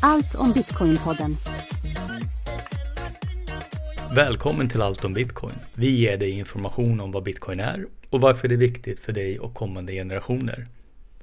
Allt 0.00 0.34
om 0.34 0.52
Bitcoin-podden. 0.52 1.36
Välkommen 4.14 4.68
till 4.68 4.82
Allt 4.82 5.04
om 5.04 5.14
Bitcoin. 5.14 5.54
Vi 5.74 5.90
ger 5.90 6.16
dig 6.16 6.30
information 6.30 7.00
om 7.00 7.12
vad 7.12 7.22
Bitcoin 7.22 7.60
är 7.60 7.86
och 8.10 8.20
varför 8.20 8.48
det 8.48 8.54
är 8.54 8.58
viktigt 8.58 8.98
för 8.98 9.12
dig 9.12 9.38
och 9.38 9.54
kommande 9.54 9.92
generationer. 9.92 10.66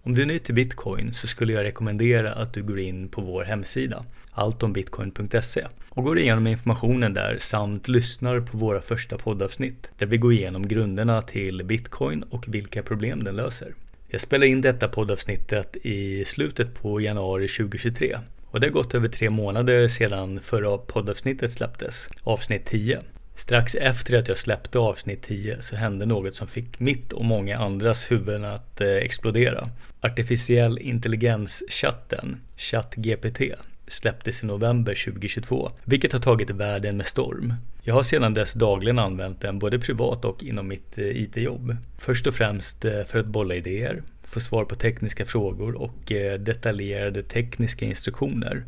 Om 0.04 0.16
du 0.16 0.22
är 0.22 0.26
ny 0.26 0.40
till 0.40 0.56
Bitcoin 0.56 1.14
så 1.14 1.28
skulle 1.28 1.54
jag 1.54 1.64
rekommendera 1.64 2.34
att 2.34 2.54
du 2.54 2.64
går 2.64 2.80
in 2.80 3.08
på 3.08 3.22
vår 3.22 3.44
hemsida 3.44 4.06
alltombitcoin.se 4.32 5.68
och 5.90 6.04
går 6.04 6.20
igenom 6.20 6.48
informationen 6.48 7.14
där 7.14 7.38
samt 7.42 7.88
lyssnar 7.88 8.40
på 8.40 8.58
våra 8.58 8.82
första 8.82 9.18
poddavsnitt 9.18 9.90
där 9.98 10.06
vi 10.06 10.18
går 10.18 10.34
igenom 10.34 10.68
grunderna 10.68 11.22
till 11.22 11.64
Bitcoin 11.64 12.24
och 12.24 12.46
vilka 12.48 12.84
problem 12.84 13.24
den 13.24 13.36
löser. 13.36 13.74
Jag 14.08 14.22
spelar 14.22 14.48
in 14.48 14.62
detta 14.62 14.88
poddavsnittet 14.88 15.76
i 15.76 16.26
slutet 16.26 16.74
på 16.74 17.02
januari 17.02 17.48
2023 17.48 18.18
och 18.54 18.60
det 18.60 18.68
har 18.68 18.72
gått 18.72 18.96
över 18.96 19.08
tre 19.08 19.30
månader 19.30 19.88
sedan 19.88 20.40
förra 20.44 20.78
poddavsnittet 20.78 21.54
släpptes, 21.54 22.10
avsnitt 22.24 22.66
10. 22.66 23.00
Strax 23.36 23.76
efter 23.76 24.20
att 24.20 24.28
jag 24.28 24.38
släppte 24.38 24.80
avsnitt 24.80 25.22
10 25.22 25.62
så 25.62 25.76
hände 25.76 26.06
något 26.06 26.36
som 26.36 26.48
fick 26.48 26.80
mitt 26.80 27.14
och 27.14 27.26
många 27.26 27.58
andras 27.58 28.12
huvuden 28.12 28.46
att 28.46 28.82
eh, 28.82 28.88
explodera. 28.88 29.70
Artificiell 30.02 30.80
intelligens-chatten, 30.80 32.42
ChatGPT, 32.58 33.42
släpptes 33.88 34.44
i 34.44 34.46
november 34.46 34.96
2022, 35.06 35.72
vilket 35.84 36.14
har 36.14 36.20
tagit 36.20 36.50
världen 36.50 36.98
med 36.98 37.08
storm. 37.08 37.54
Jag 37.82 37.94
har 37.94 38.04
sedan 38.04 38.34
dess 38.34 38.54
dagligen 38.54 39.00
använt 39.00 39.42
den 39.42 39.60
både 39.60 39.80
privat 39.80 40.26
och 40.26 40.44
inom 40.44 40.68
mitt 40.68 40.98
eh, 40.98 41.24
IT-jobb. 41.24 41.76
Först 41.98 42.28
och 42.28 42.36
främst 42.36 42.86
eh, 42.86 43.04
för 43.04 43.20
att 43.20 43.26
bolla 43.26 43.56
idéer, 43.56 44.02
få 44.34 44.40
svar 44.40 44.66
på 44.66 44.76
tekniska 44.76 45.26
frågor 45.26 45.76
och 45.76 46.12
eh, 46.12 46.40
detaljerade 46.40 47.24
tekniska 47.24 47.86
instruktioner. 47.86 48.64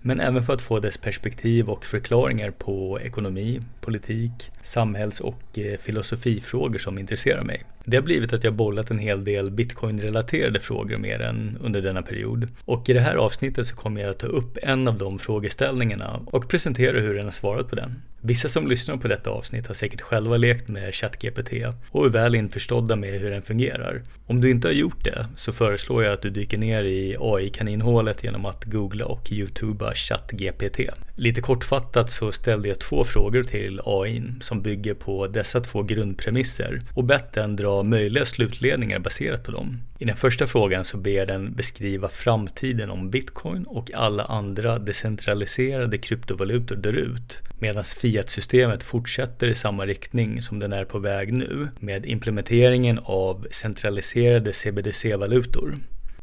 Men 0.00 0.20
även 0.20 0.42
för 0.42 0.54
att 0.54 0.62
få 0.62 0.80
dess 0.80 0.98
perspektiv 0.98 1.70
och 1.70 1.86
förklaringar 1.86 2.50
på 2.50 3.00
ekonomi, 3.00 3.60
politik, 3.82 4.50
samhälls 4.62 5.20
och 5.20 5.58
eh, 5.58 5.78
filosofifrågor 5.78 6.78
som 6.78 6.98
intresserar 6.98 7.44
mig. 7.44 7.62
Det 7.84 7.96
har 7.96 8.02
blivit 8.02 8.32
att 8.32 8.44
jag 8.44 8.54
bollat 8.54 8.90
en 8.90 8.98
hel 8.98 9.24
del 9.24 9.50
bitcoin-relaterade 9.50 10.60
frågor 10.60 10.96
med 10.96 11.20
den 11.20 11.58
under 11.60 11.82
denna 11.82 12.02
period. 12.02 12.48
Och 12.64 12.88
i 12.88 12.92
det 12.92 13.00
här 13.00 13.14
avsnittet 13.14 13.66
så 13.66 13.76
kommer 13.76 14.00
jag 14.00 14.10
att 14.10 14.18
ta 14.18 14.26
upp 14.26 14.58
en 14.62 14.88
av 14.88 14.98
de 14.98 15.18
frågeställningarna 15.18 16.20
och 16.26 16.48
presentera 16.48 17.00
hur 17.00 17.14
den 17.14 17.24
har 17.24 17.32
svarat 17.32 17.68
på 17.68 17.76
den. 17.76 18.02
Vissa 18.20 18.48
som 18.48 18.68
lyssnar 18.68 18.96
på 18.96 19.08
detta 19.08 19.30
avsnitt 19.30 19.66
har 19.66 19.74
säkert 19.74 20.00
själva 20.00 20.36
lekt 20.36 20.68
med 20.68 20.94
ChatGPT 20.94 21.52
och 21.90 22.06
är 22.06 22.10
väl 22.10 22.34
införstådda 22.34 22.96
med 22.96 23.20
hur 23.20 23.30
den 23.30 23.42
fungerar. 23.42 24.02
Om 24.26 24.40
du 24.40 24.50
inte 24.50 24.68
har 24.68 24.72
gjort 24.72 25.04
det 25.04 25.26
så 25.36 25.52
föreslår 25.52 26.04
jag 26.04 26.12
att 26.12 26.22
du 26.22 26.30
dyker 26.30 26.58
ner 26.58 26.84
i 26.84 27.16
AI-kaninhålet 27.20 28.24
genom 28.24 28.46
att 28.46 28.64
googla 28.64 29.04
och 29.04 29.32
youtuba 29.32 29.94
ChatGPT. 29.94 30.80
Lite 31.16 31.40
kortfattat 31.40 32.10
så 32.10 32.32
ställde 32.32 32.68
jag 32.68 32.78
två 32.78 33.04
frågor 33.04 33.42
till 33.42 33.71
AI 33.84 34.22
som 34.40 34.62
bygger 34.62 34.94
på 34.94 35.26
dessa 35.26 35.60
två 35.60 35.82
grundpremisser 35.82 36.80
och 36.94 37.04
bett 37.04 37.32
den 37.32 37.56
dra 37.56 37.82
möjliga 37.82 38.26
slutledningar 38.26 38.98
baserat 38.98 39.44
på 39.44 39.52
dem. 39.52 39.78
I 39.98 40.04
den 40.04 40.16
första 40.16 40.46
frågan 40.46 40.84
så 40.84 40.96
ber 40.96 41.26
den 41.26 41.54
beskriva 41.54 42.08
framtiden 42.08 42.90
om 42.90 43.10
bitcoin 43.10 43.64
och 43.64 43.94
alla 43.94 44.24
andra 44.24 44.78
decentraliserade 44.78 45.98
kryptovalutor 45.98 46.76
dör 46.76 46.92
ut 46.92 47.38
medan 47.58 47.84
fiat-systemet 47.84 48.82
fortsätter 48.82 49.48
i 49.48 49.54
samma 49.54 49.86
riktning 49.86 50.42
som 50.42 50.58
den 50.58 50.72
är 50.72 50.84
på 50.84 50.98
väg 50.98 51.32
nu 51.32 51.68
med 51.78 52.06
implementeringen 52.06 53.00
av 53.04 53.46
centraliserade 53.50 54.52
CBDC-valutor. 54.52 55.74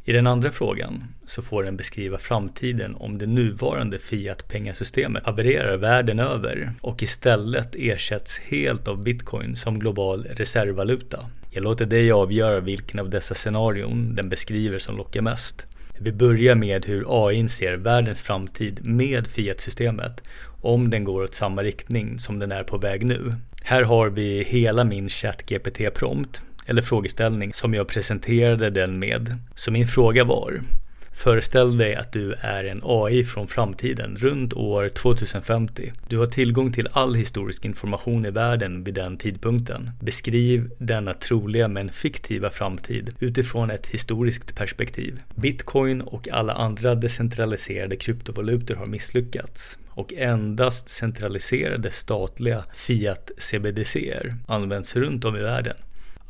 I 0.10 0.12
den 0.12 0.28
andra 0.28 0.52
frågan 0.52 1.04
så 1.28 1.42
får 1.42 1.64
den 1.64 1.78
beskriva 1.78 2.18
framtiden 2.18 2.96
om 2.96 3.18
det 3.18 3.26
nuvarande 3.26 4.00
fiat-pengasystemet 4.00 5.24
havererar 5.26 5.78
världen 5.78 6.20
över 6.20 6.72
och 6.82 7.04
istället 7.04 7.76
ersätts 7.76 8.40
helt 8.40 8.88
av 8.88 9.04
bitcoin 9.04 9.56
som 9.56 9.80
global 9.80 10.24
reservvaluta. 10.24 11.26
Jag 11.50 11.64
låter 11.64 11.86
dig 11.86 12.12
avgöra 12.12 12.60
vilken 12.60 13.00
av 13.00 13.10
dessa 13.10 13.36
scenarion 13.36 14.16
den 14.16 14.30
beskriver 14.30 14.80
som 14.80 14.98
lockar 14.98 15.22
mest. 15.22 15.66
Vi 16.00 16.12
börjar 16.12 16.56
med 16.56 16.86
hur 16.86 17.06
AI 17.28 17.50
ser 17.50 17.74
världens 17.74 18.22
framtid 18.22 18.86
med 18.86 19.28
fiat-systemet 19.28 20.22
om 20.62 20.90
den 20.90 21.04
går 21.04 21.24
åt 21.24 21.36
samma 21.36 21.64
riktning 21.64 22.20
som 22.20 22.40
den 22.40 22.52
är 22.52 22.64
på 22.64 22.78
väg 22.78 23.06
nu. 23.06 23.34
Här 23.64 23.84
har 23.84 24.10
vi 24.10 24.44
hela 24.44 24.84
min 24.84 25.10
ChatGPT-prompt 25.10 26.42
eller 26.70 26.82
frågeställning 26.82 27.54
som 27.54 27.74
jag 27.74 27.88
presenterade 27.88 28.70
den 28.70 29.00
med. 29.00 29.36
Så 29.56 29.72
min 29.72 29.88
fråga 29.88 30.24
var 30.24 30.62
Föreställ 31.20 31.78
dig 31.78 31.96
att 31.96 32.12
du 32.12 32.34
är 32.34 32.64
en 32.64 32.82
AI 32.84 33.24
från 33.24 33.48
framtiden 33.48 34.18
runt 34.20 34.54
år 34.54 34.90
2050. 34.90 35.92
Du 36.08 36.18
har 36.18 36.28
tillgång 36.28 36.74
till 36.74 36.88
all 36.92 37.16
historisk 37.16 37.66
information 37.66 38.26
i 38.26 38.30
världen 38.30 38.84
vid 38.84 38.94
den 38.94 39.18
tidpunkten. 39.18 39.92
Beskriv 40.00 40.72
denna 40.78 41.14
troliga 41.14 41.68
men 41.68 41.92
fiktiva 41.92 42.50
framtid 42.50 43.16
utifrån 43.20 43.72
ett 43.72 43.86
historiskt 43.86 44.56
perspektiv. 44.56 45.20
Bitcoin 45.36 46.02
och 46.02 46.28
alla 46.28 46.54
andra 46.54 46.96
decentraliserade 46.96 47.96
kryptovalutor 47.96 48.76
har 48.76 48.86
misslyckats 48.86 49.78
och 49.90 50.14
endast 50.14 50.90
centraliserade 50.90 51.92
statliga 51.92 52.64
Fiat 52.74 53.32
CBDCer 53.38 54.36
används 54.48 54.96
runt 54.96 55.26
om 55.26 55.36
i 55.36 55.42
världen. 55.42 55.76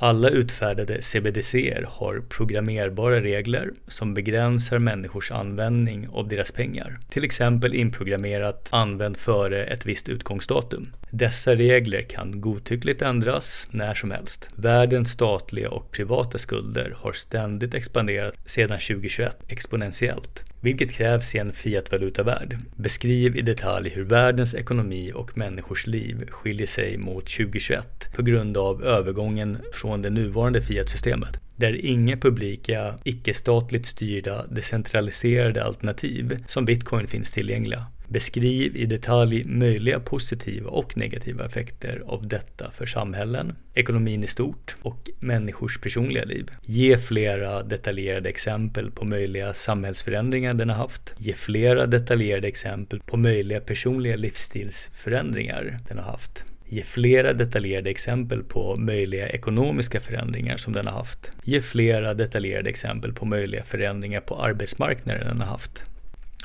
Alla 0.01 0.29
utfärdade 0.29 1.01
CBDCer 1.01 1.87
har 1.89 2.19
programmerbara 2.29 3.21
regler 3.21 3.71
som 3.87 4.13
begränsar 4.13 4.79
människors 4.79 5.31
användning 5.31 6.07
av 6.11 6.27
deras 6.27 6.51
pengar. 6.51 6.99
Till 7.09 7.23
exempel 7.23 7.75
inprogrammerat 7.75 8.67
använd 8.69 9.17
före 9.17 9.65
ett 9.65 9.85
visst 9.85 10.09
utgångsdatum. 10.09 10.87
Dessa 11.09 11.55
regler 11.55 12.01
kan 12.01 12.41
godtyckligt 12.41 13.01
ändras 13.01 13.67
när 13.71 13.93
som 13.93 14.11
helst. 14.11 14.49
Världens 14.55 15.11
statliga 15.11 15.69
och 15.69 15.91
privata 15.91 16.37
skulder 16.37 16.95
har 16.97 17.13
ständigt 17.13 17.73
expanderat 17.73 18.35
sedan 18.45 18.79
2021 18.79 19.37
exponentiellt 19.47 20.48
vilket 20.61 20.91
krävs 20.91 21.35
i 21.35 21.37
en 21.37 21.53
fiatvalutavärld. 21.53 22.57
Beskriv 22.75 23.37
i 23.37 23.41
detalj 23.41 23.89
hur 23.89 24.03
världens 24.03 24.55
ekonomi 24.55 25.11
och 25.15 25.37
människors 25.37 25.87
liv 25.87 26.27
skiljer 26.29 26.67
sig 26.67 26.97
mot 26.97 27.25
2021 27.25 28.07
på 28.15 28.21
grund 28.21 28.57
av 28.57 28.83
övergången 28.83 29.57
från 29.73 30.01
det 30.01 30.09
nuvarande 30.09 30.61
fiatsystemet 30.61 31.39
där 31.59 31.85
inga 31.85 32.17
publika, 32.17 32.95
icke-statligt 33.03 33.85
styrda, 33.85 34.45
decentraliserade 34.47 35.63
alternativ 35.63 36.43
som 36.47 36.65
bitcoin 36.65 37.07
finns 37.07 37.31
tillgängliga. 37.31 37.85
Beskriv 38.11 38.77
i 38.77 38.85
detalj 38.85 39.43
möjliga 39.43 39.99
positiva 39.99 40.69
och 40.69 40.97
negativa 40.97 41.45
effekter 41.45 42.03
av 42.05 42.27
detta 42.27 42.71
för 42.71 42.85
samhällen, 42.85 43.55
ekonomin 43.73 44.23
i 44.23 44.27
stort 44.27 44.75
och 44.81 45.09
människors 45.19 45.81
personliga 45.81 46.23
liv. 46.23 46.51
Ge 46.65 46.97
flera 46.97 47.63
detaljerade 47.63 48.29
exempel 48.29 48.91
på 48.91 49.05
möjliga 49.05 49.53
samhällsförändringar 49.53 50.53
den 50.53 50.69
har 50.69 50.75
haft. 50.75 51.13
Ge 51.17 51.33
flera 51.33 51.85
detaljerade 51.85 52.47
exempel 52.47 52.99
på 52.99 53.17
möjliga 53.17 53.59
personliga 53.59 54.15
livsstilsförändringar 54.15 55.77
den 55.87 55.97
har 55.97 56.11
haft. 56.11 56.43
Ge 56.69 56.83
flera 56.83 57.33
detaljerade 57.33 57.89
exempel 57.89 58.43
på 58.43 58.75
möjliga 58.75 59.29
ekonomiska 59.29 59.99
förändringar 59.99 60.57
som 60.57 60.73
den 60.73 60.87
har 60.87 60.93
haft. 60.93 61.31
Ge 61.43 61.61
flera 61.61 62.13
detaljerade 62.13 62.69
exempel 62.69 63.13
på 63.13 63.25
möjliga 63.25 63.63
förändringar 63.63 64.21
på 64.21 64.41
arbetsmarknaden 64.41 65.27
den 65.27 65.41
har 65.41 65.47
haft. 65.47 65.83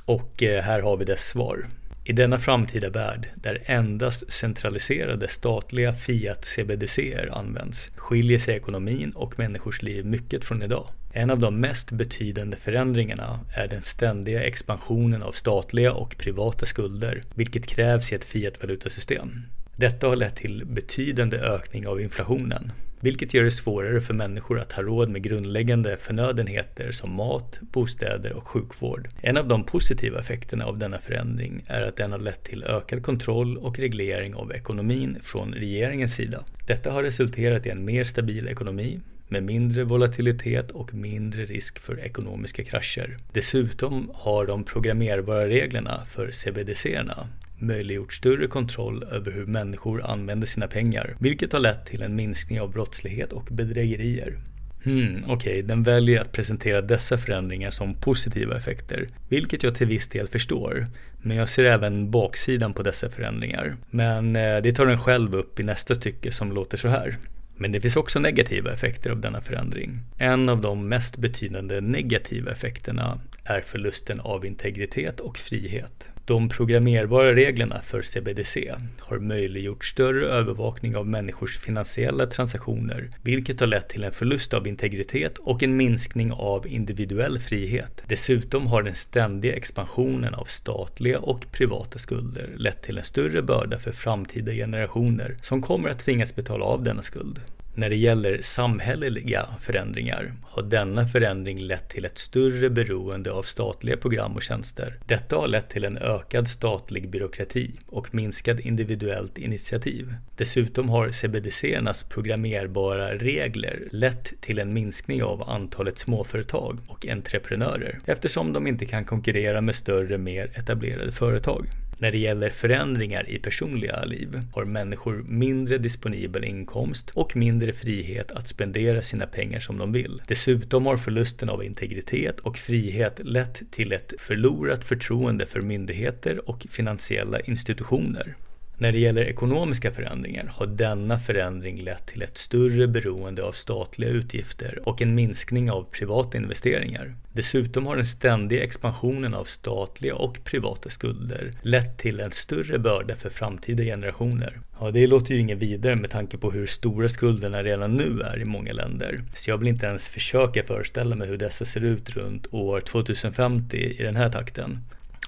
Och 0.05 0.43
eh, 0.43 0.63
här 0.63 0.81
har 0.81 0.97
vi 0.97 1.05
dess 1.05 1.29
svar. 1.29 1.67
I 2.07 2.13
denna 2.13 2.39
framtida 2.39 2.89
värld, 2.89 3.29
där 3.35 3.63
endast 3.67 4.33
centraliserade 4.33 5.29
statliga 5.29 5.95
Fiat 5.95 6.45
CBDCer 6.45 7.31
används, 7.33 7.91
skiljer 7.97 8.39
sig 8.39 8.57
ekonomin 8.57 9.11
och 9.11 9.39
människors 9.39 9.83
liv 9.83 10.07
mycket 10.07 10.45
från 10.45 10.63
idag. 10.63 10.89
En 11.13 11.31
av 11.31 11.39
de 11.39 11.61
mest 11.61 11.91
betydande 11.91 12.57
förändringarna 12.57 13.41
är 13.55 13.69
den 13.69 13.83
ständiga 13.83 14.43
expansionen 14.43 15.23
av 15.23 15.33
statliga 15.33 15.93
och 15.93 16.17
privata 16.19 16.67
skulder, 16.67 17.23
vilket 17.35 17.67
krävs 17.67 18.13
i 18.13 18.15
ett 18.15 18.25
Fiat-valutasystem. 18.25 19.43
Detta 19.77 20.07
har 20.07 20.17
lett 20.17 20.37
till 20.37 20.65
betydande 20.67 21.37
ökning 21.39 21.89
av 21.89 22.01
inflationen, 22.01 22.73
vilket 23.05 23.35
gör 23.35 23.45
det 23.45 23.51
svårare 23.51 24.01
för 24.01 24.15
människor 24.15 24.61
att 24.61 24.73
ha 24.73 24.83
råd 24.83 25.09
med 25.09 25.23
grundläggande 25.23 25.97
förnödenheter 25.97 26.93
som 26.93 27.15
mat, 27.15 27.59
bostäder 27.61 28.33
och 28.33 28.49
sjukvård. 28.49 29.09
En 29.23 29.37
av 29.37 29.49
de 29.49 29.65
positiva 29.65 30.21
effekterna 30.21 30.65
av 30.65 30.79
denna 30.79 30.99
förändring 30.99 31.65
är 31.67 31.83
att 31.83 31.97
den 31.97 32.13
har 32.13 32.19
lett 32.19 32.45
till 32.45 32.65
ökad 32.65 33.03
kontroll 33.03 33.59
och 33.59 33.79
reglering 33.79 34.35
av 34.35 34.53
ekonomin 34.53 35.19
från 35.23 35.53
regeringens 35.53 36.15
sida. 36.15 36.45
Detta 36.67 36.91
har 36.91 37.03
resulterat 37.03 37.67
i 37.67 37.71
en 37.71 37.85
mer 37.85 38.05
stabil 38.05 38.49
ekonomi 38.49 39.01
med 39.29 39.43
mindre 39.43 39.85
volatilitet 39.85 40.71
och 40.71 40.95
mindre 40.95 41.45
risk 41.45 41.79
för 41.79 42.01
ekonomiska 42.01 42.65
krascher. 42.65 43.17
Dessutom 43.33 44.11
har 44.15 44.47
de 44.47 44.65
programmerbara 44.65 45.49
reglerna 45.49 46.07
för 46.11 46.31
CBDC-erna 46.31 47.29
möjliggjort 47.59 48.13
större 48.13 48.47
kontroll 48.47 49.05
över 49.11 49.33
hur 49.33 49.47
människor 49.47 50.03
använder 50.03 50.47
sina 50.47 50.69
pengar, 50.69 51.17
vilket 51.19 51.53
har 51.53 51.61
lett 51.61 51.87
till 51.87 52.03
en 52.03 52.17
minskning 52.17 52.61
av 52.61 52.73
brottslighet 52.73 53.33
och 53.33 53.49
bedrägerier. 53.51 54.39
Hmm, 54.85 55.25
okej, 55.27 55.35
okay. 55.35 55.63
den 55.63 55.83
väljer 55.83 56.21
att 56.21 56.33
presentera 56.33 56.81
dessa 56.81 57.19
förändringar 57.19 57.71
som 57.71 57.95
positiva 57.95 58.57
effekter, 58.57 59.07
vilket 59.29 59.63
jag 59.63 59.75
till 59.75 59.87
viss 59.87 60.09
del 60.09 60.29
förstår. 60.29 60.87
Men 61.23 61.37
jag 61.37 61.49
ser 61.49 61.65
även 61.65 62.11
baksidan 62.11 62.75
på 62.75 62.83
dessa 62.83 63.11
förändringar. 63.11 63.77
Men 63.91 64.37
eh, 64.37 64.57
det 64.63 64.73
tar 64.73 64.87
den 64.87 64.99
själv 64.99 65.35
upp 65.35 65.61
i 65.61 65.63
nästa 65.63 65.95
stycke 65.95 66.33
som 66.33 66.53
låter 66.53 66.77
så 66.77 66.89
här. 66.89 67.17
Men 67.57 67.73
det 67.73 67.81
finns 67.81 67.97
också 67.97 68.19
negativa 68.19 68.73
effekter 68.73 69.11
av 69.11 69.21
denna 69.21 69.41
förändring. 69.41 70.01
En 70.19 70.49
av 70.49 70.61
de 70.61 70.89
mest 70.89 71.17
betydande 71.17 71.81
negativa 71.81 72.53
effekterna 72.53 73.21
är 73.45 73.61
förlusten 73.61 74.21
av 74.21 74.47
integritet 74.47 75.21
och 75.21 75.39
frihet. 75.39 76.09
De 76.27 76.49
programmerbara 76.49 77.35
reglerna 77.35 77.81
för 77.83 78.03
CBDC 78.03 78.75
har 78.99 79.19
möjliggjort 79.19 79.85
större 79.85 80.27
övervakning 80.27 80.97
av 80.97 81.07
människors 81.07 81.59
finansiella 81.59 82.27
transaktioner, 82.27 83.11
vilket 83.23 83.61
har 83.61 83.67
lett 83.67 83.89
till 83.89 84.05
en 84.05 84.13
förlust 84.13 84.55
av 84.55 84.67
integritet 84.67 85.39
och 85.39 85.63
en 85.63 85.77
minskning 85.77 86.33
av 86.33 86.67
individuell 86.67 87.39
frihet. 87.39 88.03
Dessutom 88.07 88.67
har 88.67 88.83
den 88.83 88.95
ständiga 88.95 89.57
expansionen 89.57 90.35
av 90.35 90.45
statliga 90.45 91.19
och 91.19 91.53
privata 91.53 91.99
skulder 91.99 92.51
lett 92.57 92.83
till 92.83 92.99
en 92.99 93.05
större 93.05 93.43
börda 93.43 93.79
för 93.79 93.93
framtida 93.93 94.53
generationer 94.53 95.37
som 95.43 95.63
kommer 95.63 95.89
att 95.89 96.01
tvingas 96.01 96.37
betala 96.37 96.65
av 96.65 96.83
denna 96.83 97.03
skuld. 97.03 97.41
När 97.77 97.91
det 97.91 97.97
gäller 97.97 98.43
samhälleliga 98.43 99.47
förändringar 99.61 100.33
har 100.43 100.63
denna 100.63 101.09
förändring 101.09 101.61
lett 101.61 101.89
till 101.89 102.05
ett 102.05 102.19
större 102.19 102.71
beroende 102.71 103.33
av 103.33 103.43
statliga 103.43 103.97
program 103.97 104.37
och 104.37 104.43
tjänster. 104.43 104.99
Detta 105.07 105.37
har 105.37 105.49
lett 105.49 105.69
till 105.69 105.85
en 105.85 105.99
ökad 105.99 106.49
statlig 106.49 107.09
byråkrati 107.09 107.71
och 107.87 108.15
minskad 108.15 108.61
individuellt 108.61 109.39
initiativ. 109.39 110.15
Dessutom 110.37 110.89
har 110.89 111.13
CBDC-ernas 111.13 112.05
programmerbara 112.05 113.15
regler 113.15 113.89
lett 113.91 114.33
till 114.41 114.59
en 114.59 114.75
minskning 114.75 115.23
av 115.23 115.51
antalet 115.51 115.99
småföretag 115.99 116.79
och 116.87 117.07
entreprenörer 117.07 117.99
eftersom 118.07 118.53
de 118.53 118.67
inte 118.67 118.87
kan 118.87 119.05
konkurrera 119.05 119.61
med 119.61 119.75
större, 119.75 120.19
mer 120.19 120.51
etablerade 120.55 121.13
företag. 121.13 121.67
När 121.99 122.13
det 122.13 122.19
gäller 122.19 122.51
förändringar 122.51 123.31
i 123.31 123.39
personliga 123.39 124.05
liv 124.05 124.41
har 124.53 124.65
människor 124.65 125.25
mindre 125.29 125.79
disponibel 125.79 126.45
inkomst 126.45 127.11
och 127.11 127.37
mindre 127.37 127.73
frihet 127.73 128.31
att 128.31 128.49
spendera 128.49 129.03
sina 129.03 129.27
pengar 129.27 129.61
som 129.61 129.79
de 129.79 129.93
vill. 129.93 130.23
Dessutom 130.27 130.87
har 130.87 130.97
förlusten 130.97 131.49
av 131.49 131.65
integritet 131.65 132.41
och 132.41 132.59
frihet 132.59 133.21
lett 133.25 133.63
till 133.71 133.93
ett 133.93 134.13
förlorat 134.19 134.85
förtroende 134.85 135.47
för 135.47 135.61
myndigheter 135.61 136.51
och 136.51 136.67
finansiella 136.71 137.41
institutioner. 137.41 138.35
När 138.79 138.93
det 138.93 138.99
gäller 138.99 139.23
ekonomiska 139.25 139.93
förändringar 139.93 140.53
har 140.55 140.67
denna 140.67 141.19
förändring 141.19 141.83
lett 141.83 142.07
till 142.07 142.23
ett 142.23 142.39
större 142.39 142.87
beroende 142.87 143.45
av 143.45 143.53
statliga 143.53 144.11
utgifter 144.11 144.89
och 144.89 145.03
en 145.03 145.15
minskning 145.15 145.71
av 145.71 145.87
privata 145.91 146.39
investeringar. 146.39 147.15
Dessutom 147.33 147.87
har 147.87 147.97
den 147.97 148.07
ständiga 148.07 148.65
expansionen 148.65 149.35
av 149.35 149.45
statliga 149.45 150.15
och 150.15 150.45
privata 150.45 150.91
skulder 150.91 151.53
lett 151.63 151.99
till 151.99 152.21
en 152.21 152.33
större 152.33 152.79
börda 152.79 153.17
för 153.17 153.31
framtida 153.31 153.83
generationer. 153.83 154.61
Ja, 154.81 154.91
det 154.91 155.07
låter 155.07 155.35
ju 155.35 155.41
inget 155.41 155.59
vidare 155.59 155.97
med 155.97 156.11
tanke 156.11 156.39
på 156.39 156.51
hur 156.51 156.67
stora 156.67 157.09
skulderna 157.09 157.63
redan 157.63 157.97
nu 157.97 158.21
är 158.21 158.43
i 158.43 158.45
många 158.45 158.73
länder. 158.73 159.21
Så 159.35 159.51
jag 159.51 159.59
vill 159.59 159.69
inte 159.69 159.87
ens 159.87 160.09
försöka 160.09 160.63
föreställa 160.63 161.17
mig 161.17 161.29
hur 161.29 161.39
dessa 161.39 161.65
ser 161.65 161.85
ut 161.85 162.11
runt 162.11 162.47
år 162.55 162.81
2050 162.81 163.77
i 163.77 164.03
den 164.03 164.17
här 164.17 164.31
takten. 164.31 164.79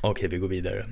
Okej, 0.00 0.28
vi 0.28 0.38
går 0.38 0.48
vidare. 0.48 0.86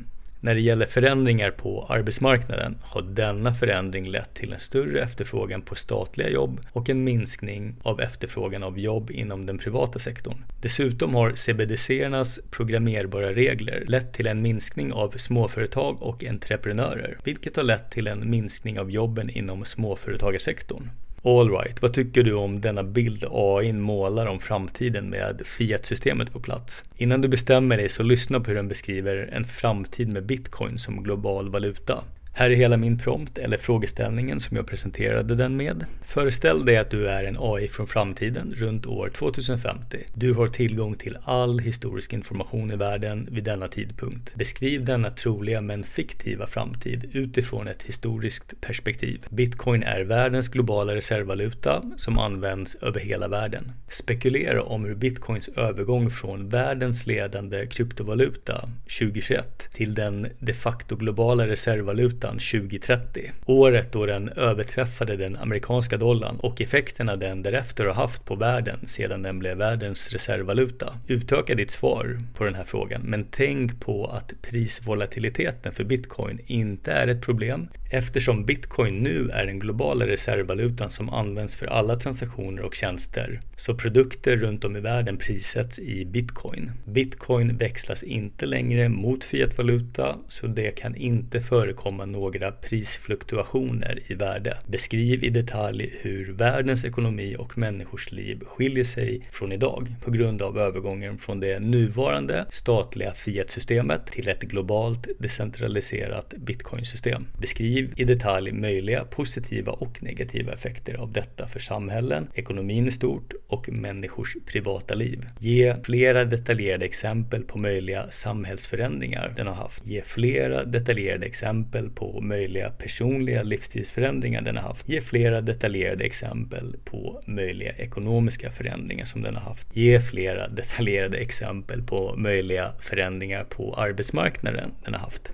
När 0.44 0.54
det 0.54 0.60
gäller 0.60 0.86
förändringar 0.86 1.50
på 1.50 1.86
arbetsmarknaden 1.88 2.78
har 2.82 3.02
denna 3.02 3.54
förändring 3.54 4.08
lett 4.08 4.34
till 4.34 4.52
en 4.52 4.60
större 4.60 5.02
efterfrågan 5.02 5.62
på 5.62 5.74
statliga 5.74 6.28
jobb 6.28 6.60
och 6.72 6.88
en 6.88 7.04
minskning 7.04 7.74
av 7.82 8.00
efterfrågan 8.00 8.62
av 8.62 8.78
jobb 8.78 9.10
inom 9.10 9.46
den 9.46 9.58
privata 9.58 9.98
sektorn. 9.98 10.44
Dessutom 10.62 11.14
har 11.14 11.34
CBDC-ernas 11.34 12.40
programmerbara 12.50 13.32
regler 13.32 13.84
lett 13.86 14.12
till 14.12 14.26
en 14.26 14.42
minskning 14.42 14.92
av 14.92 15.10
småföretag 15.10 16.02
och 16.02 16.24
entreprenörer, 16.24 17.18
vilket 17.24 17.56
har 17.56 17.64
lett 17.64 17.90
till 17.90 18.06
en 18.06 18.30
minskning 18.30 18.80
av 18.80 18.90
jobben 18.90 19.30
inom 19.30 19.64
småföretagarsektorn. 19.64 20.90
Alright, 21.26 21.82
vad 21.82 21.92
tycker 21.92 22.22
du 22.22 22.34
om 22.34 22.60
denna 22.60 22.82
bild 22.82 23.24
AI 23.30 23.72
målar 23.72 24.26
om 24.26 24.40
framtiden 24.40 25.10
med 25.10 25.42
Fiat-systemet 25.46 26.32
på 26.32 26.40
plats? 26.40 26.84
Innan 26.96 27.20
du 27.20 27.28
bestämmer 27.28 27.76
dig 27.76 27.88
så 27.88 28.02
lyssna 28.02 28.40
på 28.40 28.50
hur 28.50 28.56
den 28.56 28.68
beskriver 28.68 29.30
en 29.32 29.44
framtid 29.44 30.08
med 30.08 30.26
bitcoin 30.26 30.78
som 30.78 31.02
global 31.02 31.48
valuta. 31.48 32.04
Här 32.36 32.50
är 32.50 32.54
hela 32.54 32.76
min 32.76 32.98
prompt, 32.98 33.38
eller 33.38 33.56
frågeställningen 33.56 34.40
som 34.40 34.56
jag 34.56 34.66
presenterade 34.66 35.34
den 35.34 35.56
med. 35.56 35.84
Föreställ 36.02 36.64
dig 36.64 36.76
att 36.76 36.90
du 36.90 37.08
är 37.08 37.24
en 37.24 37.36
AI 37.40 37.68
från 37.68 37.86
framtiden 37.86 38.54
runt 38.56 38.86
år 38.86 39.08
2050. 39.08 39.98
Du 40.14 40.32
har 40.32 40.48
tillgång 40.48 40.94
till 40.94 41.18
all 41.24 41.58
historisk 41.58 42.12
information 42.12 42.70
i 42.70 42.76
världen 42.76 43.28
vid 43.30 43.44
denna 43.44 43.68
tidpunkt. 43.68 44.34
Beskriv 44.34 44.84
denna 44.84 45.10
troliga 45.10 45.60
men 45.60 45.84
fiktiva 45.84 46.46
framtid 46.46 47.10
utifrån 47.12 47.68
ett 47.68 47.82
historiskt 47.82 48.60
perspektiv. 48.60 49.26
Bitcoin 49.30 49.82
är 49.82 50.00
världens 50.00 50.48
globala 50.48 50.94
reservvaluta 50.94 51.82
som 51.96 52.18
används 52.18 52.74
över 52.74 53.00
hela 53.00 53.28
världen. 53.28 53.72
Spekulera 53.88 54.62
om 54.62 54.84
hur 54.84 54.94
bitcoins 54.94 55.48
övergång 55.48 56.10
från 56.10 56.48
världens 56.48 57.06
ledande 57.06 57.66
kryptovaluta 57.66 58.68
2021 58.98 59.68
till 59.74 59.94
den 59.94 60.28
de 60.38 60.54
facto 60.54 60.96
globala 60.96 61.46
reservvaluta 61.46 62.23
valutan 62.24 62.38
2030. 62.38 63.32
Året 63.46 63.92
då 63.92 64.06
den 64.06 64.28
överträffade 64.28 65.16
den 65.16 65.36
amerikanska 65.36 65.96
dollarn 65.96 66.36
och 66.40 66.60
effekterna 66.60 67.16
den 67.16 67.42
därefter 67.42 67.86
har 67.86 67.94
haft 67.94 68.24
på 68.24 68.34
världen 68.34 68.78
sedan 68.86 69.22
den 69.22 69.38
blev 69.38 69.56
världens 69.56 70.12
reservvaluta. 70.12 70.94
Utöka 71.06 71.54
ditt 71.54 71.70
svar 71.70 72.18
på 72.34 72.44
den 72.44 72.54
här 72.54 72.64
frågan 72.64 73.00
men 73.04 73.24
tänk 73.30 73.80
på 73.80 74.06
att 74.06 74.32
prisvolatiliteten 74.42 75.72
för 75.72 75.84
bitcoin 75.84 76.38
inte 76.46 76.92
är 76.92 77.08
ett 77.08 77.22
problem 77.22 77.68
eftersom 77.94 78.44
bitcoin 78.44 78.94
nu 78.94 79.30
är 79.30 79.46
den 79.46 79.58
globala 79.58 80.06
reservvalutan 80.06 80.90
som 80.90 81.08
används 81.08 81.54
för 81.54 81.66
alla 81.66 81.96
transaktioner 81.96 82.62
och 82.62 82.74
tjänster. 82.74 83.40
Så 83.56 83.74
produkter 83.74 84.36
runt 84.36 84.64
om 84.64 84.76
i 84.76 84.80
världen 84.80 85.16
prissätts 85.16 85.78
i 85.78 86.04
bitcoin. 86.04 86.70
Bitcoin 86.84 87.56
växlas 87.56 88.02
inte 88.02 88.46
längre 88.46 88.88
mot 88.88 89.24
fiatvaluta 89.24 90.16
så 90.28 90.46
det 90.46 90.70
kan 90.70 90.96
inte 90.96 91.40
förekomma 91.40 92.04
några 92.14 92.52
prisfluktuationer 92.52 93.98
i 94.06 94.14
värde. 94.14 94.58
Beskriv 94.66 95.24
i 95.24 95.30
detalj 95.30 95.94
hur 96.00 96.32
världens 96.32 96.84
ekonomi 96.84 97.36
och 97.38 97.58
människors 97.58 98.12
liv 98.12 98.40
skiljer 98.46 98.84
sig 98.84 99.22
från 99.32 99.52
idag 99.52 99.94
på 100.04 100.10
grund 100.10 100.42
av 100.42 100.58
övergången 100.58 101.18
från 101.18 101.40
det 101.40 101.58
nuvarande 101.58 102.44
statliga 102.50 103.14
fiatsystemet 103.14 104.06
till 104.06 104.28
ett 104.28 104.40
globalt 104.40 105.08
decentraliserat 105.18 106.34
bitcoinsystem. 106.36 107.26
Beskriv 107.40 107.92
i 107.96 108.04
detalj 108.04 108.52
möjliga 108.52 109.04
positiva 109.04 109.72
och 109.72 110.02
negativa 110.02 110.52
effekter 110.52 110.94
av 110.94 111.12
detta 111.12 111.48
för 111.48 111.60
samhällen, 111.60 112.28
ekonomin 112.34 112.88
i 112.88 112.92
stort 112.92 113.32
och 113.46 113.68
människors 113.68 114.36
privata 114.46 114.94
liv. 114.94 115.26
Ge 115.38 115.76
flera 115.84 116.24
detaljerade 116.24 116.84
exempel 116.84 117.44
på 117.44 117.58
möjliga 117.58 118.10
samhällsförändringar 118.10 119.34
den 119.36 119.46
har 119.46 119.54
haft. 119.54 119.86
Ge 119.86 120.02
flera 120.02 120.64
detaljerade 120.64 121.26
exempel 121.26 121.90
på 121.90 122.03
på 122.04 122.20
möjliga 122.20 122.70
personliga 122.70 123.42
livsstilsförändringar 123.42 124.42
den 124.42 124.56
har 124.56 124.62
haft. 124.62 124.88
Ge 124.88 125.00
flera 125.00 125.40
detaljerade 125.40 126.04
exempel 126.04 126.76
på 126.84 127.20
möjliga 127.26 127.72
ekonomiska 127.72 128.50
förändringar 128.50 129.04
som 129.04 129.22
den 129.22 129.34
har 129.34 129.42
haft. 129.42 129.76
Ge 129.76 130.00
flera 130.00 130.48
detaljerade 130.48 131.16
exempel 131.16 131.82
på 131.82 132.14
möjliga 132.16 132.72
förändringar 132.80 133.44
på 133.44 133.74
arbetsmarknaden 133.74 134.70
den 134.84 134.94
har 134.94 135.00
haft. 135.00 135.28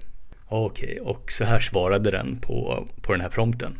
Okej, 0.48 1.00
okay, 1.00 1.00
och 1.00 1.32
så 1.32 1.44
här 1.44 1.60
svarade 1.60 2.10
den 2.10 2.38
på, 2.40 2.86
på 3.02 3.12
den 3.12 3.20
här 3.20 3.28
prompten. 3.28 3.76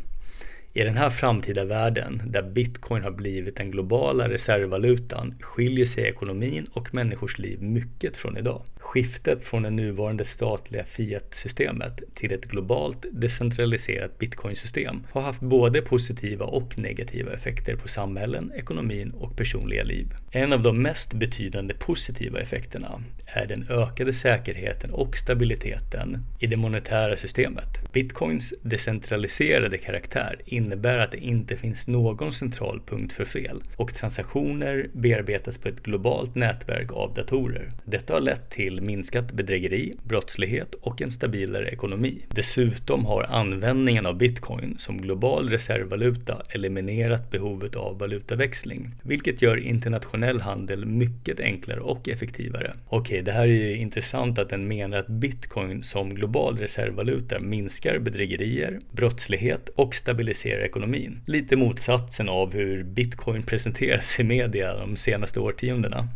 I 0.73 0.83
den 0.83 0.97
här 0.97 1.09
framtida 1.09 1.63
världen 1.63 2.21
där 2.25 2.41
bitcoin 2.41 3.03
har 3.03 3.11
blivit 3.11 3.55
den 3.55 3.71
globala 3.71 4.29
reservvalutan 4.29 5.35
skiljer 5.41 5.85
sig 5.85 6.03
ekonomin 6.03 6.67
och 6.73 6.93
människors 6.93 7.39
liv 7.39 7.61
mycket 7.61 8.17
från 8.17 8.37
idag. 8.37 8.61
Skiftet 8.81 9.45
från 9.45 9.63
det 9.63 9.69
nuvarande 9.69 10.25
statliga 10.25 10.83
fiat-systemet 10.83 12.01
till 12.15 12.31
ett 12.31 12.45
globalt 12.45 13.05
decentraliserat 13.11 14.17
bitcoinsystem 14.17 15.03
har 15.11 15.21
haft 15.21 15.39
både 15.39 15.81
positiva 15.81 16.45
och 16.45 16.77
negativa 16.77 17.33
effekter 17.33 17.75
på 17.75 17.87
samhällen, 17.87 18.51
ekonomin 18.55 19.11
och 19.11 19.35
personliga 19.35 19.83
liv. 19.83 20.07
En 20.31 20.53
av 20.53 20.63
de 20.63 20.81
mest 20.81 21.13
betydande 21.13 21.73
positiva 21.73 22.39
effekterna 22.39 23.03
är 23.25 23.45
den 23.45 23.65
ökade 23.69 24.13
säkerheten 24.13 24.91
och 24.91 25.17
stabiliteten 25.17 26.17
i 26.39 26.47
det 26.47 26.57
monetära 26.57 27.17
systemet. 27.17 27.93
Bitcoins 27.93 28.53
decentraliserade 28.61 29.77
karaktär 29.77 30.41
innebär 30.45 30.97
att 30.97 31.11
det 31.11 31.17
inte 31.17 31.57
finns 31.57 31.87
någon 31.87 32.33
central 32.33 32.81
punkt 32.87 33.13
för 33.13 33.25
fel 33.25 33.63
och 33.75 33.93
transaktioner 33.93 34.89
bearbetas 34.93 35.57
på 35.57 35.67
ett 35.67 35.83
globalt 35.83 36.35
nätverk 36.35 36.91
av 36.91 37.13
datorer. 37.13 37.69
Detta 37.85 38.13
har 38.13 38.21
lett 38.21 38.49
till 38.49 38.70
till 38.71 38.81
minskat 38.81 39.31
bedrägeri, 39.31 39.93
brottslighet 40.03 40.75
och 40.81 41.01
en 41.01 41.11
stabilare 41.11 41.69
ekonomi. 41.69 42.17
Dessutom 42.29 43.05
har 43.05 43.23
användningen 43.23 44.05
av 44.05 44.17
bitcoin 44.17 44.75
som 44.77 45.01
global 45.01 45.49
reservvaluta 45.49 46.41
eliminerat 46.49 47.31
behovet 47.31 47.75
av 47.75 47.99
valutaväxling, 47.99 48.91
vilket 49.03 49.41
gör 49.41 49.57
internationell 49.57 50.41
handel 50.41 50.85
mycket 50.85 51.39
enklare 51.39 51.79
och 51.79 52.09
effektivare. 52.09 52.73
Okej, 52.89 53.21
det 53.21 53.31
här 53.31 53.41
är 53.41 53.45
ju 53.45 53.77
intressant 53.77 54.39
att 54.39 54.49
den 54.49 54.67
menar 54.67 54.97
att 54.97 55.07
bitcoin 55.07 55.83
som 55.83 56.15
global 56.15 56.57
reservvaluta 56.57 57.39
minskar 57.39 57.99
bedrägerier, 57.99 58.79
brottslighet 58.91 59.69
och 59.75 59.95
stabiliserar 59.95 60.61
ekonomin. 60.61 61.21
Lite 61.25 61.55
motsatsen 61.55 62.29
av 62.29 62.53
hur 62.53 62.83
bitcoin 62.83 63.43
presenteras 63.43 64.19
i 64.19 64.23
media 64.23 64.77
de 64.77 64.97
senaste 64.97 65.39
årtiondena. 65.39 66.07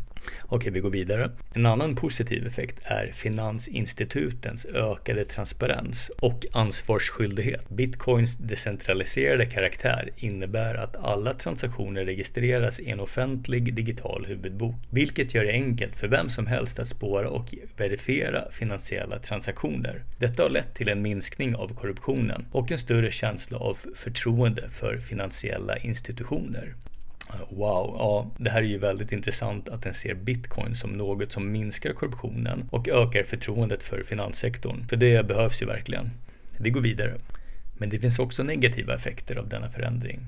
Okej, 0.41 0.71
vi 0.71 0.79
går 0.79 0.89
vidare. 0.89 1.31
En 1.53 1.65
annan 1.65 1.95
positiv 1.95 2.47
effekt 2.47 2.79
är 2.83 3.11
finansinstitutens 3.15 4.65
ökade 4.65 5.25
transparens 5.25 6.11
och 6.19 6.45
ansvarsskyldighet. 6.51 7.69
Bitcoins 7.69 8.37
decentraliserade 8.37 9.45
karaktär 9.45 10.09
innebär 10.17 10.75
att 10.75 10.95
alla 10.95 11.33
transaktioner 11.33 12.05
registreras 12.05 12.79
i 12.79 12.89
en 12.89 12.99
offentlig 12.99 13.73
digital 13.73 14.25
huvudbok, 14.25 14.75
vilket 14.89 15.33
gör 15.33 15.43
det 15.43 15.51
enkelt 15.51 15.97
för 15.97 16.07
vem 16.07 16.29
som 16.29 16.47
helst 16.47 16.79
att 16.79 16.87
spåra 16.87 17.29
och 17.29 17.55
verifiera 17.77 18.51
finansiella 18.51 19.19
transaktioner. 19.19 20.03
Detta 20.19 20.43
har 20.43 20.49
lett 20.49 20.75
till 20.75 20.89
en 20.89 21.01
minskning 21.01 21.55
av 21.55 21.75
korruptionen 21.75 22.45
och 22.51 22.71
en 22.71 22.79
större 22.79 23.11
känsla 23.11 23.57
av 23.57 23.77
förtroende 23.95 24.69
för 24.69 24.97
finansiella 24.97 25.77
institutioner. 25.77 26.73
Wow, 27.49 27.95
ja, 27.99 28.31
det 28.37 28.49
här 28.49 28.61
är 28.61 28.67
ju 28.67 28.77
väldigt 28.77 29.11
intressant 29.11 29.69
att 29.69 29.81
den 29.81 29.93
ser 29.93 30.13
bitcoin 30.13 30.75
som 30.75 30.91
något 30.91 31.31
som 31.31 31.51
minskar 31.51 31.93
korruptionen 31.93 32.69
och 32.71 32.87
ökar 32.87 33.23
förtroendet 33.23 33.83
för 33.83 34.03
finanssektorn. 34.03 34.87
För 34.89 34.95
det 34.95 35.27
behövs 35.27 35.61
ju 35.61 35.65
verkligen. 35.65 36.09
Vi 36.59 36.69
går 36.69 36.81
vidare. 36.81 37.13
Men 37.77 37.89
det 37.89 37.99
finns 37.99 38.19
också 38.19 38.43
negativa 38.43 38.95
effekter 38.95 39.35
av 39.35 39.49
denna 39.49 39.69
förändring. 39.69 40.19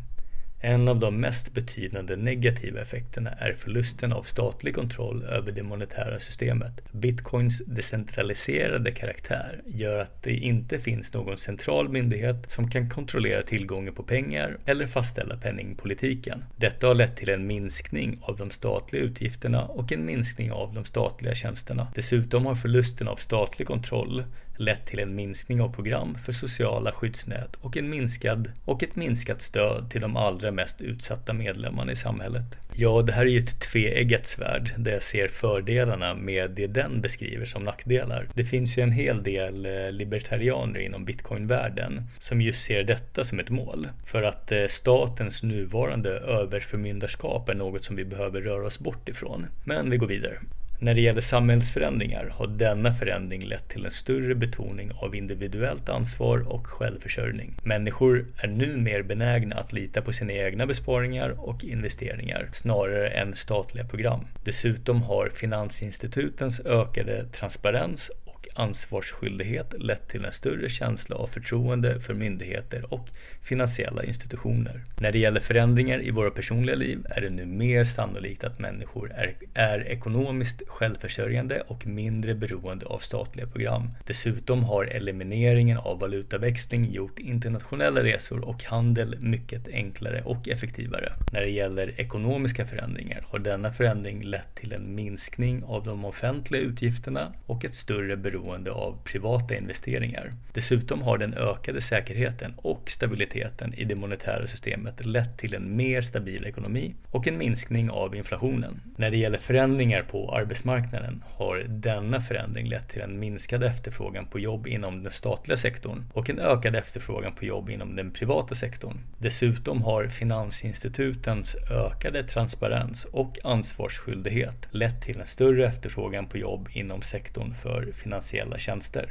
En 0.59 0.87
av 0.87 0.99
de 0.99 1.21
mest 1.21 1.53
betydande 1.53 2.15
negativa 2.15 2.81
effekterna 2.81 3.29
är 3.29 3.53
förlusten 3.53 4.13
av 4.13 4.23
statlig 4.23 4.75
kontroll 4.75 5.23
över 5.23 5.51
det 5.51 5.63
monetära 5.63 6.19
systemet. 6.19 6.81
Bitcoins 6.91 7.65
decentraliserade 7.65 8.91
karaktär 8.91 9.61
gör 9.65 9.99
att 9.99 10.23
det 10.23 10.33
inte 10.33 10.79
finns 10.79 11.13
någon 11.13 11.37
central 11.37 11.89
myndighet 11.89 12.51
som 12.51 12.69
kan 12.69 12.89
kontrollera 12.89 13.43
tillgången 13.43 13.93
på 13.93 14.03
pengar 14.03 14.57
eller 14.65 14.87
fastställa 14.87 15.37
penningpolitiken. 15.37 16.43
Detta 16.55 16.87
har 16.87 16.95
lett 16.95 17.17
till 17.17 17.29
en 17.29 17.47
minskning 17.47 18.19
av 18.21 18.37
de 18.37 18.51
statliga 18.51 19.03
utgifterna 19.03 19.65
och 19.65 19.91
en 19.91 20.05
minskning 20.05 20.51
av 20.51 20.73
de 20.73 20.85
statliga 20.85 21.35
tjänsterna. 21.35 21.87
Dessutom 21.95 22.45
har 22.45 22.55
förlusten 22.55 23.07
av 23.07 23.15
statlig 23.15 23.67
kontroll 23.67 24.23
lett 24.59 24.85
till 24.85 24.99
en 24.99 25.15
minskning 25.15 25.61
av 25.61 25.73
program 25.73 26.17
för 26.25 26.31
sociala 26.31 26.91
skyddsnät 26.91 27.55
och, 27.55 27.77
en 27.77 27.89
minskad, 27.89 28.51
och 28.65 28.83
ett 28.83 28.95
minskat 28.95 29.41
stöd 29.41 29.89
till 29.91 30.01
de 30.01 30.17
allra 30.17 30.51
mest 30.51 30.81
utsatta 30.81 31.33
medlemmarna 31.33 31.91
i 31.91 31.95
samhället. 31.95 32.45
Ja, 32.73 33.01
det 33.01 33.13
här 33.13 33.21
är 33.21 33.29
ju 33.29 33.39
ett 33.39 33.59
tveeggat 33.59 34.27
svärd 34.27 34.73
där 34.77 34.91
jag 34.91 35.03
ser 35.03 35.27
fördelarna 35.27 36.13
med 36.13 36.51
det 36.51 36.67
den 36.67 37.01
beskriver 37.01 37.45
som 37.45 37.63
nackdelar. 37.63 38.27
Det 38.33 38.45
finns 38.45 38.77
ju 38.77 38.83
en 38.83 38.91
hel 38.91 39.23
del 39.23 39.65
eh, 39.65 39.91
libertarianer 39.91 40.79
inom 40.79 41.05
bitcoinvärlden 41.05 42.03
som 42.19 42.41
just 42.41 42.63
ser 42.63 42.83
detta 42.83 43.25
som 43.25 43.39
ett 43.39 43.49
mål. 43.49 43.87
För 44.05 44.23
att 44.23 44.51
eh, 44.51 44.67
statens 44.69 45.43
nuvarande 45.43 46.09
överförmyndarskap 46.09 47.49
är 47.49 47.53
något 47.53 47.83
som 47.83 47.95
vi 47.95 48.05
behöver 48.05 48.41
röra 48.41 48.65
oss 48.65 48.79
bort 48.79 49.09
ifrån. 49.09 49.45
Men 49.63 49.89
vi 49.89 49.97
går 49.97 50.07
vidare. 50.07 50.39
När 50.79 50.93
det 50.93 51.01
gäller 51.01 51.21
samhällsförändringar 51.21 52.33
har 52.37 52.47
denna 52.47 52.93
förändring 52.93 53.45
lett 53.45 53.69
till 53.69 53.85
en 53.85 53.91
större 53.91 54.35
betoning 54.35 54.91
av 54.95 55.15
individuellt 55.15 55.89
ansvar 55.89 56.53
och 56.53 56.67
självförsörjning. 56.67 57.53
Människor 57.63 58.25
är 58.37 58.47
nu 58.47 58.77
mer 58.77 59.01
benägna 59.01 59.55
att 59.55 59.73
lita 59.73 60.01
på 60.01 60.13
sina 60.13 60.33
egna 60.33 60.65
besparingar 60.65 61.29
och 61.37 61.63
investeringar 61.63 62.49
snarare 62.53 63.09
än 63.09 63.35
statliga 63.35 63.85
program. 63.85 64.25
Dessutom 64.45 65.01
har 65.01 65.29
finansinstitutens 65.29 66.59
ökade 66.59 67.25
transparens 67.25 68.11
ansvarsskyldighet 68.59 69.73
lett 69.79 70.07
till 70.07 70.25
en 70.25 70.31
större 70.31 70.69
känsla 70.69 71.15
av 71.15 71.27
förtroende 71.27 71.99
för 71.99 72.13
myndigheter 72.13 72.93
och 72.93 73.09
finansiella 73.41 74.03
institutioner. 74.03 74.83
När 74.99 75.11
det 75.11 75.19
gäller 75.19 75.39
förändringar 75.39 76.01
i 76.01 76.11
våra 76.11 76.31
personliga 76.31 76.75
liv 76.75 77.05
är 77.09 77.21
det 77.21 77.29
nu 77.29 77.45
mer 77.45 77.85
sannolikt 77.85 78.43
att 78.43 78.59
människor 78.59 79.11
är, 79.11 79.35
är 79.53 79.87
ekonomiskt 79.87 80.61
självförsörjande 80.67 81.61
och 81.67 81.87
mindre 81.87 82.35
beroende 82.35 82.85
av 82.85 82.99
statliga 82.99 83.47
program. 83.47 83.89
Dessutom 84.05 84.63
har 84.63 84.85
elimineringen 84.85 85.77
av 85.77 85.99
valutaväxling 85.99 86.91
gjort 86.91 87.19
internationella 87.19 88.03
resor 88.03 88.49
och 88.49 88.63
handel 88.63 89.15
mycket 89.19 89.67
enklare 89.67 90.21
och 90.25 90.49
effektivare. 90.49 91.13
När 91.31 91.41
det 91.41 91.49
gäller 91.49 92.01
ekonomiska 92.01 92.65
förändringar 92.67 93.25
har 93.27 93.39
denna 93.39 93.73
förändring 93.73 94.23
lett 94.23 94.55
till 94.55 94.73
en 94.73 94.95
minskning 94.95 95.63
av 95.63 95.83
de 95.83 96.05
offentliga 96.05 96.61
utgifterna 96.61 97.33
och 97.45 97.65
ett 97.65 97.75
större 97.75 98.17
beroende 98.17 98.46
beroende 98.47 98.71
av 98.71 98.97
privata 99.03 99.55
investeringar. 99.55 100.31
Dessutom 100.53 101.01
har 101.01 101.17
den 101.17 101.33
ökade 101.33 101.81
säkerheten 101.81 102.53
och 102.57 102.91
stabiliteten 102.91 103.73
i 103.73 103.83
det 103.83 103.95
monetära 103.95 104.47
systemet 104.47 105.05
lett 105.05 105.37
till 105.37 105.53
en 105.55 105.75
mer 105.75 106.01
stabil 106.01 106.45
ekonomi 106.45 106.95
och 107.11 107.27
en 107.27 107.37
minskning 107.37 107.89
av 107.89 108.15
inflationen. 108.15 108.81
När 108.97 109.11
det 109.11 109.17
gäller 109.17 109.37
förändringar 109.37 110.01
på 110.01 110.35
arbetsmarknaden 110.35 111.23
har 111.37 111.65
denna 111.67 112.21
förändring 112.21 112.67
lett 112.67 112.89
till 112.89 113.01
en 113.01 113.19
minskad 113.19 113.63
efterfrågan 113.63 114.25
på 114.25 114.39
jobb 114.39 114.67
inom 114.67 115.03
den 115.03 115.11
statliga 115.11 115.57
sektorn 115.57 116.03
och 116.13 116.29
en 116.29 116.39
ökad 116.39 116.75
efterfrågan 116.75 117.35
på 117.35 117.45
jobb 117.45 117.69
inom 117.69 117.95
den 117.95 118.11
privata 118.11 118.55
sektorn. 118.55 118.97
Dessutom 119.17 119.81
har 119.81 120.07
finansinstitutens 120.07 121.55
ökade 121.71 122.23
transparens 122.23 123.05
och 123.05 123.37
ansvarsskyldighet 123.43 124.67
lett 124.71 125.01
till 125.01 125.19
en 125.19 125.27
större 125.27 125.67
efterfrågan 125.67 126.25
på 126.25 126.37
jobb 126.37 126.69
inom 126.73 127.01
sektorn 127.01 127.53
för 127.55 127.91
finansiering 127.91 128.36
finansiella 128.37 128.57
tjänster. 128.57 129.09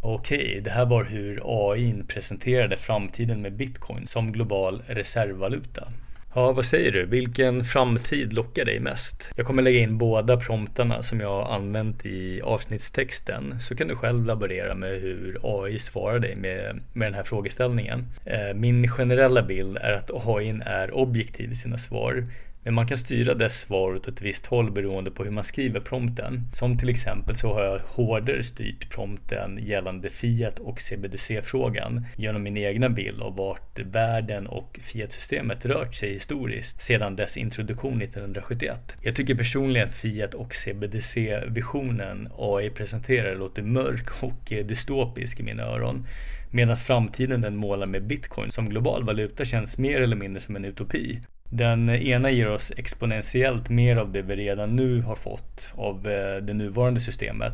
Okej, 0.00 0.60
det 0.64 0.70
här 0.70 0.86
var 0.86 1.04
hur 1.04 1.40
AI 1.44 2.02
presenterade 2.08 2.76
framtiden 2.76 3.42
med 3.42 3.52
bitcoin 3.52 4.06
som 4.06 4.32
global 4.32 4.82
reservvaluta. 4.86 5.88
Ja, 6.34 6.52
vad 6.52 6.64
säger 6.64 6.92
du? 6.92 7.06
Vilken 7.06 7.64
framtid 7.64 8.32
lockar 8.32 8.64
dig 8.64 8.80
mest? 8.80 9.28
Jag 9.36 9.46
kommer 9.46 9.62
lägga 9.62 9.80
in 9.80 9.98
båda 9.98 10.36
promptarna 10.36 11.02
som 11.02 11.20
jag 11.20 11.28
har 11.28 11.54
använt 11.54 12.06
i 12.06 12.40
avsnittstexten 12.42 13.60
så 13.60 13.74
kan 13.74 13.88
du 13.88 13.96
själv 13.96 14.24
laborera 14.24 14.74
med 14.74 15.00
hur 15.00 15.38
AI 15.42 15.78
svarar 15.78 16.18
dig 16.18 16.36
med, 16.36 16.80
med 16.92 17.06
den 17.06 17.14
här 17.14 17.24
frågeställningen. 17.24 18.06
Eh, 18.24 18.54
min 18.54 18.88
generella 18.88 19.42
bild 19.42 19.76
är 19.76 19.92
att 19.92 20.10
AI 20.10 20.60
är 20.64 20.94
objektiv 20.94 21.52
i 21.52 21.56
sina 21.56 21.78
svar 21.78 22.26
men 22.64 22.74
man 22.74 22.86
kan 22.86 22.98
styra 22.98 23.34
dess 23.34 23.60
svar 23.60 23.94
åt 23.94 24.08
ett 24.08 24.22
visst 24.22 24.46
håll 24.46 24.70
beroende 24.70 25.10
på 25.10 25.24
hur 25.24 25.30
man 25.30 25.44
skriver 25.44 25.80
prompten. 25.80 26.48
Som 26.52 26.78
till 26.78 26.88
exempel 26.88 27.36
så 27.36 27.54
har 27.54 27.64
jag 27.64 27.78
hårdare 27.78 28.42
styrt 28.42 28.90
prompten 28.90 29.58
gällande 29.66 30.10
Fiat 30.10 30.58
och 30.58 30.80
CBDC-frågan 30.80 32.06
genom 32.16 32.42
min 32.42 32.56
egna 32.56 32.88
bild 32.88 33.22
av 33.22 33.36
vart 33.36 33.78
världen 33.78 34.46
och 34.46 34.80
Fiat-systemet 34.82 35.66
rört 35.66 35.94
sig 35.94 36.12
historiskt 36.12 36.82
sedan 36.82 37.16
dess 37.16 37.36
introduktion 37.36 38.02
1971. 38.02 38.96
Jag 39.02 39.16
tycker 39.16 39.34
personligen 39.34 39.92
Fiat 39.92 40.34
och 40.34 40.54
CBDC-visionen 40.54 42.28
AI 42.38 42.70
presenterar 42.70 43.34
låter 43.34 43.62
mörk 43.62 44.22
och 44.22 44.52
dystopisk 44.64 45.40
i 45.40 45.42
mina 45.42 45.62
öron. 45.62 46.06
Medan 46.50 46.76
framtiden 46.76 47.40
den 47.40 47.56
målar 47.56 47.86
med 47.86 48.06
bitcoin 48.06 48.50
som 48.50 48.68
global 48.68 49.04
valuta 49.04 49.44
känns 49.44 49.78
mer 49.78 50.00
eller 50.00 50.16
mindre 50.16 50.42
som 50.42 50.56
en 50.56 50.64
utopi. 50.64 51.20
Den 51.54 51.90
ena 51.90 52.30
ger 52.30 52.48
oss 52.48 52.72
exponentiellt 52.76 53.68
mer 53.68 53.96
av 53.96 54.12
det 54.12 54.22
vi 54.22 54.36
redan 54.36 54.76
nu 54.76 55.00
har 55.02 55.14
fått 55.16 55.72
av 55.74 56.08
eh, 56.08 56.36
det 56.36 56.54
nuvarande 56.54 57.00
systemet. 57.00 57.52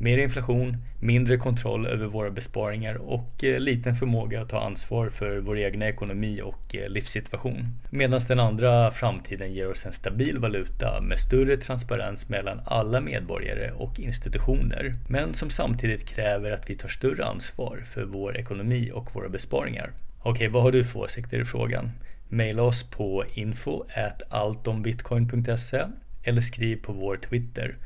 Mer 0.00 0.18
inflation, 0.18 0.76
mindre 1.00 1.36
kontroll 1.36 1.86
över 1.86 2.06
våra 2.06 2.30
besparingar 2.30 2.94
och 2.94 3.44
eh, 3.44 3.60
liten 3.60 3.94
förmåga 3.94 4.42
att 4.42 4.48
ta 4.48 4.60
ansvar 4.60 5.08
för 5.08 5.38
vår 5.38 5.58
egna 5.58 5.88
ekonomi 5.88 6.40
och 6.42 6.74
eh, 6.74 6.88
livssituation. 6.88 7.66
Medan 7.90 8.20
den 8.28 8.40
andra 8.40 8.90
framtiden 8.90 9.52
ger 9.52 9.70
oss 9.70 9.86
en 9.86 9.92
stabil 9.92 10.38
valuta 10.38 11.00
med 11.00 11.18
större 11.18 11.56
transparens 11.56 12.28
mellan 12.28 12.60
alla 12.64 13.00
medborgare 13.00 13.70
och 13.70 14.00
institutioner. 14.00 14.92
Men 15.08 15.34
som 15.34 15.50
samtidigt 15.50 16.08
kräver 16.08 16.50
att 16.50 16.70
vi 16.70 16.76
tar 16.76 16.88
större 16.88 17.24
ansvar 17.24 17.84
för 17.94 18.04
vår 18.04 18.36
ekonomi 18.36 18.90
och 18.94 19.14
våra 19.14 19.28
besparingar. 19.28 19.90
Okej, 20.22 20.48
vad 20.48 20.62
har 20.62 20.72
du 20.72 20.84
för 20.84 21.00
åsikter 21.00 21.40
i 21.40 21.44
frågan? 21.44 21.90
Maila 22.32 22.62
oss 22.62 22.90
på 22.90 23.24
info 23.34 23.84
alltombitcoin.se 24.28 25.84
eller 26.22 26.42
skriv 26.42 26.76
på 26.82 26.92
vår 26.92 27.16
Twitter 27.16 27.76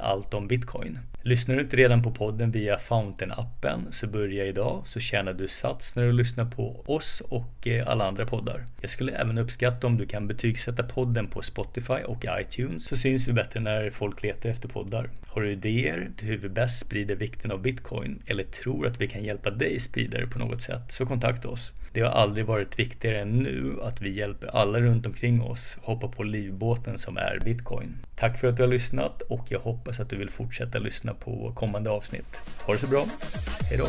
alltombitcoin. 0.00 0.98
Lyssnar 1.22 1.54
du 1.54 1.62
inte 1.62 1.76
redan 1.76 2.02
på 2.02 2.10
podden 2.10 2.50
via 2.50 2.78
Fountain-appen 2.78 3.90
så 3.90 4.06
börja 4.06 4.46
idag 4.46 4.82
så 4.86 5.00
tjänar 5.00 5.32
du 5.32 5.48
sats 5.48 5.96
när 5.96 6.02
du 6.02 6.12
lyssnar 6.12 6.44
på 6.44 6.84
oss 6.86 7.22
och 7.28 7.66
eh, 7.66 7.88
alla 7.88 8.08
andra 8.08 8.26
poddar. 8.26 8.66
Jag 8.80 8.90
skulle 8.90 9.12
även 9.12 9.38
uppskatta 9.38 9.86
om 9.86 9.96
du 9.96 10.06
kan 10.06 10.26
betygsätta 10.26 10.82
podden 10.82 11.26
på 11.26 11.42
Spotify 11.42 12.02
och 12.06 12.24
iTunes 12.40 12.86
så 12.86 12.96
syns 12.96 13.28
vi 13.28 13.32
bättre 13.32 13.60
när 13.60 13.90
folk 13.90 14.22
letar 14.22 14.48
efter 14.48 14.68
poddar. 14.68 15.10
Har 15.26 15.42
du 15.42 15.52
idéer 15.52 16.10
till 16.16 16.28
hur 16.28 16.36
vi 16.36 16.48
bäst 16.48 16.86
sprider 16.86 17.16
vikten 17.16 17.50
av 17.50 17.62
bitcoin 17.62 18.22
eller 18.26 18.44
tror 18.44 18.86
att 18.86 19.00
vi 19.00 19.08
kan 19.08 19.24
hjälpa 19.24 19.50
dig 19.50 19.80
sprida 19.80 20.18
det 20.18 20.26
på 20.26 20.38
något 20.38 20.62
sätt 20.62 20.92
så 20.92 21.06
kontakta 21.06 21.48
oss. 21.48 21.72
Det 21.92 22.00
har 22.00 22.10
aldrig 22.10 22.46
varit 22.46 22.78
viktigare 22.78 23.20
än 23.20 23.38
nu 23.38 23.78
att 23.82 24.00
vi 24.00 24.10
hjälper 24.10 24.46
alla 24.46 24.80
runt 24.80 25.06
omkring 25.06 25.42
oss 25.42 25.76
hoppa 25.82 26.08
på 26.08 26.22
livbåten 26.22 26.98
som 26.98 27.16
är 27.16 27.38
bitcoin. 27.44 27.96
Tack 28.16 28.38
för 28.38 28.48
att 28.48 28.56
du 28.56 28.62
har 28.62 28.70
lyssnat 28.70 29.22
och 29.22 29.46
jag 29.48 29.60
hoppas 29.60 30.00
att 30.00 30.10
du 30.10 30.16
vill 30.16 30.30
fortsätta 30.30 30.78
lyssna 30.78 31.14
på 31.14 31.52
kommande 31.54 31.90
avsnitt. 31.90 32.36
Ha 32.66 32.72
det 32.72 32.78
så 32.78 32.86
bra. 32.86 33.06
Hejdå! 33.70 33.86